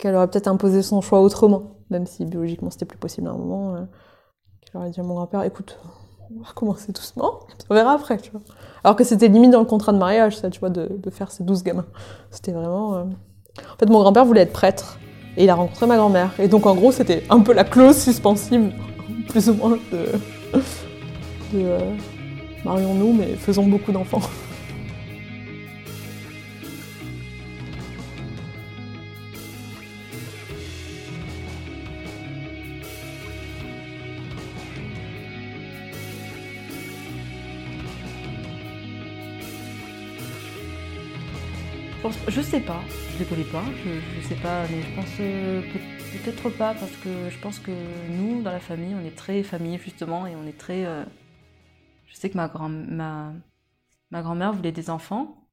qu'elle 0.00 0.14
aurait 0.16 0.28
peut-être 0.28 0.48
imposé 0.48 0.82
son 0.82 1.00
choix 1.00 1.20
autrement, 1.20 1.76
même 1.90 2.06
si 2.06 2.24
biologiquement 2.24 2.70
c'était 2.70 2.86
plus 2.86 2.98
possible 2.98 3.28
à 3.28 3.32
un 3.32 3.36
moment. 3.36 3.76
Euh, 3.76 3.84
qu'elle 4.60 4.80
aurait 4.80 4.90
dit 4.90 4.98
à 4.98 5.02
mon 5.02 5.14
grand-père, 5.14 5.42
écoute, 5.42 5.78
on 6.34 6.42
va 6.42 6.50
commencer 6.54 6.92
doucement, 6.92 7.40
on 7.70 7.74
verra 7.74 7.92
après, 7.92 8.16
tu 8.18 8.30
vois. 8.30 8.40
Alors 8.82 8.96
que 8.96 9.04
c'était 9.04 9.28
limite 9.28 9.50
dans 9.50 9.60
le 9.60 9.66
contrat 9.66 9.92
de 9.92 9.98
mariage, 9.98 10.38
ça, 10.38 10.50
tu 10.50 10.58
vois, 10.58 10.70
de, 10.70 10.88
de 10.90 11.10
faire 11.10 11.30
ces 11.30 11.44
douze 11.44 11.62
gamins. 11.62 11.86
C'était 12.30 12.52
vraiment... 12.52 12.94
Euh, 12.94 13.04
en 13.04 13.76
fait, 13.78 13.86
mon 13.86 14.00
grand-père 14.00 14.24
voulait 14.24 14.42
être 14.42 14.52
prêtre, 14.52 14.98
et 15.36 15.44
il 15.44 15.50
a 15.50 15.54
rencontré 15.54 15.86
ma 15.86 15.96
grand-mère. 15.96 16.32
Et 16.38 16.48
donc, 16.48 16.66
en 16.66 16.74
gros, 16.74 16.92
c'était 16.92 17.24
un 17.30 17.40
peu 17.40 17.52
la 17.52 17.64
clause 17.64 17.96
suspensive, 17.96 18.72
plus 19.28 19.50
ou 19.50 19.54
moins, 19.54 19.78
de... 19.92 20.06
de 20.52 20.58
euh, 21.54 21.94
marions-nous, 22.64 23.12
mais 23.12 23.34
faisons 23.34 23.66
beaucoup 23.66 23.92
d'enfants. 23.92 24.22
sais 42.50 42.60
pas, 42.60 42.80
je 43.14 43.20
les 43.20 43.24
connais 43.26 43.44
pas, 43.44 43.62
je, 43.84 44.20
je 44.20 44.26
sais 44.26 44.34
pas, 44.34 44.64
mais 44.68 44.82
je 44.82 44.96
pense 44.96 45.06
euh, 45.20 45.62
peut-être 46.24 46.50
pas 46.50 46.74
parce 46.74 46.90
que 46.96 47.30
je 47.30 47.38
pense 47.38 47.60
que 47.60 47.70
nous, 48.08 48.42
dans 48.42 48.50
la 48.50 48.58
famille, 48.58 48.92
on 49.00 49.06
est 49.06 49.14
très 49.14 49.44
famille 49.44 49.78
justement 49.78 50.26
et 50.26 50.34
on 50.34 50.44
est 50.48 50.58
très. 50.58 50.84
Euh, 50.84 51.04
je 52.08 52.16
sais 52.16 52.28
que 52.28 52.36
ma, 52.36 52.48
grand 52.48 52.68
ma, 52.68 53.32
ma 54.10 54.22
grand-mère 54.22 54.52
voulait 54.52 54.72
des 54.72 54.90
enfants. 54.90 55.46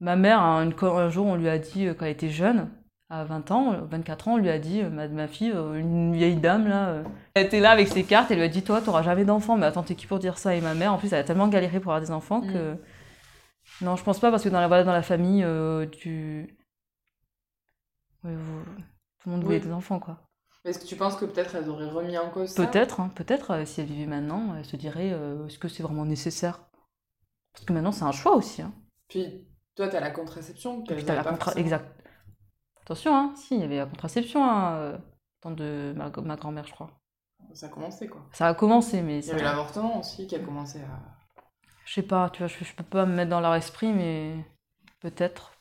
Ma 0.00 0.16
mère, 0.16 0.40
un, 0.40 0.72
un, 0.82 1.08
jour, 1.08 1.24
on 1.24 1.36
lui 1.36 1.48
a 1.48 1.58
dit, 1.58 1.86
euh, 1.86 1.94
quand 1.94 2.06
elle 2.06 2.12
était 2.12 2.30
jeune, 2.30 2.68
à 3.10 3.22
20 3.22 3.52
ans, 3.52 3.76
24 3.88 4.26
ans, 4.26 4.34
on 4.34 4.38
lui 4.38 4.50
a 4.50 4.58
dit, 4.58 4.82
ma, 4.82 5.06
ma 5.06 5.28
fille, 5.28 5.52
une 5.52 6.14
vieille 6.14 6.36
dame 6.36 6.66
là, 6.66 7.04
elle 7.34 7.46
était 7.46 7.60
là 7.60 7.70
avec 7.70 7.86
ses 7.86 8.02
cartes, 8.02 8.32
elle 8.32 8.38
lui 8.38 8.44
a 8.44 8.48
dit, 8.48 8.62
toi, 8.62 8.80
t'auras 8.80 9.02
jamais 9.02 9.24
d'enfants. 9.24 9.56
Mais 9.56 9.66
attends, 9.66 9.84
t'es 9.84 9.94
qui 9.94 10.08
pour 10.08 10.18
dire 10.18 10.36
ça? 10.36 10.56
Et 10.56 10.60
ma 10.60 10.74
mère, 10.74 10.92
en 10.92 10.98
plus, 10.98 11.12
elle 11.12 11.20
a 11.20 11.24
tellement 11.24 11.46
galéré 11.46 11.78
pour 11.78 11.92
avoir 11.92 12.04
des 12.04 12.10
enfants 12.10 12.40
mm. 12.40 12.76
Non, 13.80 13.96
je 13.96 14.04
pense 14.04 14.18
pas 14.18 14.30
parce 14.30 14.42
que 14.42 14.48
dans 14.48 14.60
la, 14.60 14.68
voilà, 14.68 14.84
dans 14.84 14.92
la 14.92 15.02
famille, 15.02 15.44
euh, 15.44 15.86
tu... 15.86 16.58
Ouais, 18.24 18.34
vous... 18.34 18.64
tout 18.64 19.28
le 19.28 19.32
monde 19.32 19.44
voulait 19.44 19.58
oui. 19.58 19.64
des 19.64 19.72
enfants, 19.72 20.00
quoi. 20.00 20.20
Est-ce 20.64 20.80
que 20.80 20.86
tu 20.86 20.96
penses 20.96 21.16
que 21.16 21.24
peut-être 21.24 21.54
elles 21.54 21.68
auraient 21.68 21.88
remis 21.88 22.18
en 22.18 22.30
cause 22.30 22.50
ça? 22.50 22.66
Peut-être, 22.66 23.00
hein, 23.00 23.10
peut-être. 23.14 23.52
Euh, 23.52 23.64
si 23.64 23.80
elles 23.80 23.86
vivaient 23.86 24.06
maintenant, 24.06 24.56
elles 24.56 24.64
se 24.64 24.76
diraient 24.76 25.12
euh, 25.12 25.46
est-ce 25.46 25.58
que 25.58 25.68
c'est 25.68 25.82
vraiment 25.82 26.04
nécessaire? 26.04 26.60
Parce 27.52 27.64
que 27.64 27.72
maintenant, 27.72 27.92
c'est 27.92 28.04
un 28.04 28.12
choix 28.12 28.34
aussi. 28.34 28.62
Hein. 28.62 28.72
Puis, 29.08 29.46
toi, 29.76 29.88
t'as 29.88 30.00
la 30.00 30.10
contraception. 30.10 30.82
Puis 30.82 31.04
t'as 31.04 31.14
la 31.14 31.24
contra... 31.24 31.54
Exact. 31.54 31.86
Attention, 32.82 33.14
hein, 33.14 33.32
si, 33.36 33.54
il 33.54 33.60
y 33.60 33.64
avait 33.64 33.76
la 33.76 33.86
contraception, 33.86 34.44
hein, 34.44 35.00
temps 35.40 35.52
de 35.52 35.94
ma, 35.96 36.10
ma 36.10 36.36
grand-mère, 36.36 36.66
je 36.66 36.72
crois. 36.72 36.90
Ça 37.52 37.66
a 37.66 37.68
commencé, 37.68 38.08
quoi. 38.08 38.26
Ça 38.32 38.48
a 38.48 38.54
commencé, 38.54 39.02
mais... 39.02 39.20
Il 39.20 39.26
y 39.26 39.30
avait 39.30 39.42
l'avortement 39.42 40.00
aussi 40.00 40.26
qui 40.26 40.34
a 40.34 40.40
commencé 40.40 40.80
à 40.80 41.17
je 41.88 41.94
sais 41.94 42.02
pas, 42.02 42.28
tu 42.30 42.40
vois, 42.40 42.48
je, 42.48 42.64
je, 42.64 42.74
peux 42.74 42.84
pas 42.84 43.06
me 43.06 43.14
mettre 43.14 43.30
dans 43.30 43.40
leur 43.40 43.54
esprit, 43.54 43.92
mais 43.94 44.34
peut-être. 45.00 45.52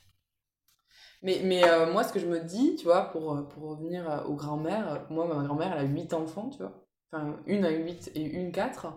Mais, 1.22 1.39
mais 1.43 1.63
euh, 1.63 1.91
moi, 1.91 2.03
ce 2.03 2.12
que 2.12 2.19
je 2.19 2.25
me 2.27 2.41
dis, 2.41 2.75
tu 2.75 2.84
vois, 2.84 3.12
pour, 3.12 3.48
pour 3.48 3.69
revenir 3.69 4.10
euh, 4.10 4.24
aux 4.25 4.36
grand-mères, 4.36 5.05
moi, 5.10 5.25
ma 5.25 5.41
grand-mère, 5.46 5.72
elle 5.74 5.86
a 5.86 5.89
8 5.89 6.13
enfants, 6.13 6.50
tu 6.50 6.57
vois. 6.57 6.86
Enfin, 7.12 7.38
une 7.46 7.63
à 7.63 7.69
8 7.69 8.12
et 8.15 8.24
une 8.24 8.51
4. 8.51 8.88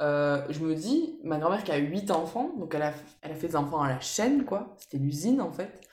Euh, 0.00 0.44
je 0.50 0.58
me 0.58 0.74
dis, 0.74 1.20
ma 1.22 1.38
grand-mère 1.38 1.62
qui 1.62 1.70
a 1.70 1.76
8 1.76 2.10
enfants, 2.10 2.50
donc 2.58 2.74
elle 2.74 2.82
a, 2.82 2.92
elle 3.22 3.30
a 3.30 3.34
fait 3.36 3.48
des 3.48 3.56
enfants 3.56 3.82
à 3.82 3.88
la 3.88 4.00
chaîne, 4.00 4.44
quoi. 4.44 4.74
C'était 4.78 4.98
l'usine, 4.98 5.40
en 5.40 5.52
fait. 5.52 5.88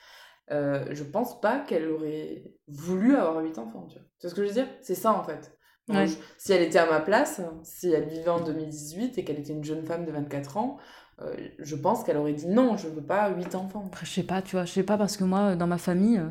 Euh, 0.50 0.86
je 0.90 1.04
pense 1.04 1.40
pas 1.40 1.60
qu'elle 1.60 1.88
aurait 1.88 2.42
voulu 2.66 3.14
avoir 3.14 3.44
8 3.44 3.58
enfants, 3.58 3.86
tu 3.86 3.96
vois. 3.96 4.08
Tu 4.18 4.26
vois 4.26 4.30
ce 4.30 4.34
que 4.34 4.42
je 4.42 4.48
veux 4.48 4.54
dire? 4.54 4.68
C'est 4.82 4.96
ça, 4.96 5.12
en 5.12 5.22
fait. 5.22 5.56
Ouais. 5.88 6.06
Si 6.38 6.52
elle 6.52 6.62
était 6.62 6.78
à 6.78 6.88
ma 6.88 7.00
place, 7.00 7.40
si 7.64 7.90
elle 7.90 8.08
vivait 8.08 8.28
en 8.28 8.40
2018 8.40 9.18
et 9.18 9.24
qu'elle 9.24 9.40
était 9.40 9.52
une 9.52 9.64
jeune 9.64 9.84
femme 9.84 10.04
de 10.06 10.12
24 10.12 10.56
ans, 10.56 10.78
euh, 11.20 11.34
je 11.58 11.76
pense 11.76 12.04
qu'elle 12.04 12.16
aurait 12.16 12.32
dit 12.32 12.46
non, 12.46 12.76
je 12.76 12.88
veux 12.88 13.02
pas 13.02 13.30
8 13.30 13.54
enfants. 13.54 13.84
Après, 13.86 14.06
je 14.06 14.10
sais 14.12 14.22
pas, 14.22 14.42
tu 14.42 14.56
vois, 14.56 14.64
je 14.64 14.72
sais 14.72 14.82
pas 14.82 14.96
parce 14.96 15.16
que 15.16 15.24
moi, 15.24 15.56
dans 15.56 15.66
ma 15.66 15.78
famille, 15.78 16.18
euh, 16.18 16.30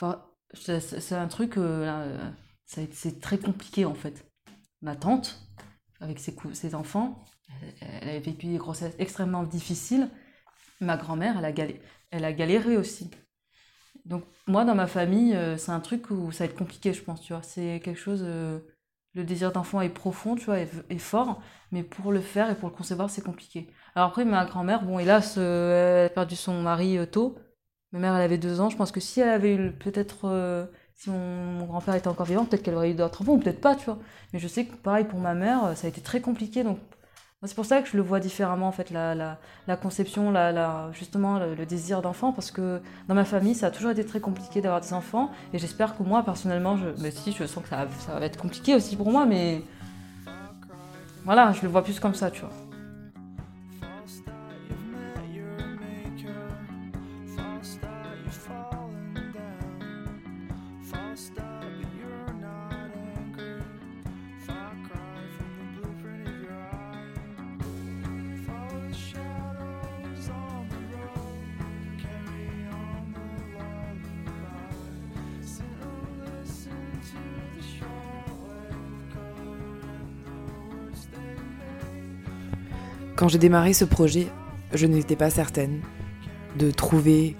enfin, 0.00 0.26
c'est 0.52 1.14
un 1.14 1.28
truc, 1.28 1.56
euh, 1.56 2.18
c'est 2.66 3.20
très 3.20 3.38
compliqué 3.38 3.84
en 3.84 3.94
fait. 3.94 4.26
Ma 4.82 4.96
tante, 4.96 5.40
avec 6.00 6.18
ses, 6.18 6.34
ses 6.54 6.74
enfants, 6.74 7.24
elle, 7.62 7.88
elle 8.02 8.08
avait 8.08 8.20
vécu 8.20 8.46
des 8.46 8.58
grossesses 8.58 8.94
extrêmement 8.98 9.44
difficiles. 9.44 10.08
Ma 10.80 10.96
grand-mère, 10.96 11.38
elle, 11.38 11.44
a 11.44 11.66
elle 12.10 12.24
a 12.24 12.32
galéré 12.32 12.76
aussi. 12.76 13.10
Donc 14.04 14.24
moi, 14.46 14.64
dans 14.64 14.74
ma 14.74 14.86
famille, 14.86 15.34
euh, 15.34 15.56
c'est 15.56 15.72
un 15.72 15.80
truc 15.80 16.10
où 16.10 16.32
ça 16.32 16.44
va 16.44 16.50
être 16.50 16.58
compliqué, 16.58 16.92
je 16.92 17.02
pense, 17.02 17.20
tu 17.20 17.32
vois. 17.32 17.42
C'est 17.42 17.80
quelque 17.84 18.00
chose... 18.00 18.22
Euh, 18.24 18.58
le 19.14 19.24
désir 19.24 19.50
d'enfant 19.50 19.80
est 19.80 19.88
profond, 19.88 20.36
tu 20.36 20.44
vois, 20.44 20.60
est, 20.60 20.98
fort, 20.98 21.42
mais 21.72 21.82
pour 21.82 22.12
le 22.12 22.20
faire 22.20 22.48
et 22.48 22.54
pour 22.54 22.68
le 22.68 22.74
concevoir, 22.76 23.10
c'est 23.10 23.24
compliqué. 23.24 23.68
Alors 23.96 24.10
après, 24.10 24.24
ma 24.24 24.44
grand-mère, 24.44 24.84
bon, 24.84 25.00
hélas, 25.00 25.34
euh, 25.36 26.02
elle 26.02 26.06
a 26.06 26.10
perdu 26.10 26.36
son 26.36 26.62
mari 26.62 26.96
tôt. 27.10 27.36
Ma 27.90 27.98
mère, 27.98 28.14
elle 28.14 28.22
avait 28.22 28.38
deux 28.38 28.60
ans. 28.60 28.70
Je 28.70 28.76
pense 28.76 28.92
que 28.92 29.00
si 29.00 29.20
elle 29.20 29.30
avait 29.30 29.54
eu 29.54 29.72
peut-être... 29.72 30.68
Si 30.94 31.10
mon, 31.10 31.18
mon 31.18 31.66
grand-père 31.66 31.94
était 31.94 32.08
encore 32.08 32.26
vivant, 32.26 32.44
peut-être 32.44 32.62
qu'elle 32.62 32.74
aurait 32.74 32.90
eu 32.92 32.94
d'autres 32.94 33.22
enfants, 33.22 33.32
ou 33.32 33.38
peut-être 33.38 33.60
pas, 33.60 33.74
tu 33.74 33.86
vois. 33.86 33.98
Mais 34.32 34.38
je 34.38 34.46
sais 34.46 34.66
que 34.66 34.76
pareil 34.76 35.04
pour 35.06 35.18
ma 35.18 35.34
mère, 35.34 35.76
ça 35.76 35.86
a 35.86 35.90
été 35.90 36.00
très 36.02 36.20
compliqué, 36.20 36.62
donc 36.62 36.78
C'est 37.46 37.54
pour 37.54 37.64
ça 37.64 37.80
que 37.80 37.88
je 37.88 37.96
le 37.96 38.02
vois 38.02 38.20
différemment, 38.20 38.68
en 38.68 38.72
fait, 38.72 38.90
la, 38.90 39.14
la, 39.14 39.76
conception, 39.76 40.30
la, 40.30 40.90
justement, 40.92 41.38
le, 41.38 41.54
le 41.54 41.64
désir 41.64 42.02
d'enfant, 42.02 42.32
parce 42.32 42.50
que 42.50 42.82
dans 43.08 43.14
ma 43.14 43.24
famille, 43.24 43.54
ça 43.54 43.68
a 43.68 43.70
toujours 43.70 43.92
été 43.92 44.04
très 44.04 44.20
compliqué 44.20 44.60
d'avoir 44.60 44.82
des 44.82 44.92
enfants, 44.92 45.30
et 45.54 45.58
j'espère 45.58 45.96
que 45.96 46.02
moi, 46.02 46.22
personnellement, 46.22 46.76
je, 46.76 46.88
mais 47.00 47.10
si, 47.10 47.32
je 47.32 47.46
sens 47.46 47.62
que 47.62 47.70
ça, 47.70 47.88
ça 48.00 48.18
va 48.18 48.26
être 48.26 48.38
compliqué 48.38 48.74
aussi 48.74 48.94
pour 48.94 49.10
moi, 49.10 49.24
mais 49.24 49.62
voilà, 51.24 51.52
je 51.52 51.62
le 51.62 51.68
vois 51.68 51.82
plus 51.82 51.98
comme 51.98 52.14
ça, 52.14 52.30
tu 52.30 52.42
vois. 52.42 52.69
Quand 83.20 83.28
j'ai 83.28 83.36
démarré 83.36 83.74
ce 83.74 83.84
projet, 83.84 84.28
je 84.72 84.86
n'étais 84.86 85.14
pas 85.14 85.28
certaine 85.28 85.82
de 86.58 86.70
trouver 86.70 87.36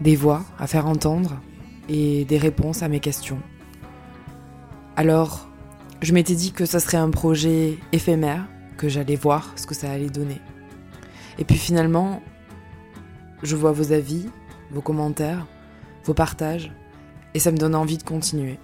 des 0.00 0.16
voix 0.16 0.42
à 0.58 0.66
faire 0.66 0.88
entendre 0.88 1.40
et 1.88 2.24
des 2.24 2.36
réponses 2.36 2.82
à 2.82 2.88
mes 2.88 2.98
questions. 2.98 3.38
Alors, 4.96 5.48
je 6.02 6.12
m'étais 6.12 6.34
dit 6.34 6.50
que 6.50 6.66
ça 6.66 6.80
serait 6.80 6.96
un 6.96 7.10
projet 7.10 7.78
éphémère, 7.92 8.48
que 8.76 8.88
j'allais 8.88 9.14
voir 9.14 9.52
ce 9.54 9.68
que 9.68 9.74
ça 9.76 9.88
allait 9.88 10.10
donner. 10.10 10.40
Et 11.38 11.44
puis 11.44 11.58
finalement, 11.58 12.20
je 13.44 13.54
vois 13.54 13.70
vos 13.70 13.92
avis, 13.92 14.26
vos 14.72 14.82
commentaires, 14.82 15.46
vos 16.06 16.14
partages, 16.14 16.72
et 17.34 17.38
ça 17.38 17.52
me 17.52 17.56
donne 17.56 17.76
envie 17.76 17.98
de 17.98 18.02
continuer. 18.02 18.58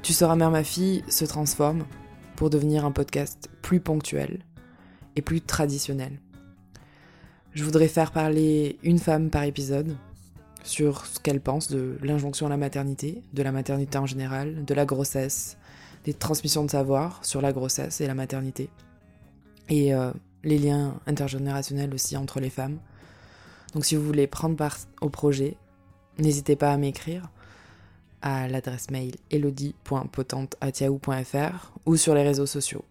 Tu 0.00 0.14
seras 0.14 0.36
mère 0.36 0.50
ma 0.50 0.64
fille 0.64 1.04
se 1.06 1.26
transforme 1.26 1.84
pour 2.34 2.48
devenir 2.48 2.86
un 2.86 2.92
podcast 2.92 3.50
plus 3.60 3.80
ponctuel 3.80 4.38
et 5.18 5.22
plus 5.22 5.40
traditionnel. 5.40 6.20
Je 7.52 7.64
voudrais 7.64 7.88
faire 7.88 8.12
parler 8.12 8.78
une 8.84 9.00
femme 9.00 9.30
par 9.30 9.42
épisode 9.42 9.96
sur 10.62 11.04
ce 11.06 11.18
qu'elle 11.18 11.40
pense 11.40 11.68
de 11.68 11.98
l'injonction 12.02 12.46
à 12.46 12.50
la 12.50 12.56
maternité, 12.56 13.24
de 13.32 13.42
la 13.42 13.50
maternité 13.50 13.98
en 13.98 14.06
général, 14.06 14.64
de 14.64 14.74
la 14.74 14.84
grossesse, 14.84 15.56
des 16.04 16.14
transmissions 16.14 16.64
de 16.64 16.70
savoir 16.70 17.24
sur 17.24 17.40
la 17.40 17.52
grossesse 17.52 18.00
et 18.00 18.06
la 18.06 18.14
maternité, 18.14 18.70
et 19.68 19.92
euh, 19.92 20.12
les 20.44 20.58
liens 20.58 21.00
intergénérationnels 21.06 21.92
aussi 21.92 22.16
entre 22.16 22.38
les 22.38 22.50
femmes. 22.50 22.78
Donc 23.74 23.84
si 23.84 23.96
vous 23.96 24.04
voulez 24.04 24.28
prendre 24.28 24.54
part 24.54 24.76
au 25.00 25.08
projet, 25.08 25.56
n'hésitez 26.18 26.54
pas 26.54 26.72
à 26.72 26.76
m'écrire 26.76 27.28
à 28.22 28.46
l'adresse 28.46 28.92
mail 28.92 29.16
elodie.potente.yahoo.fr 29.32 31.72
ou 31.86 31.96
sur 31.96 32.14
les 32.14 32.22
réseaux 32.22 32.46
sociaux. 32.46 32.84